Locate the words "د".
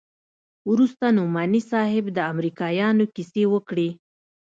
2.11-2.17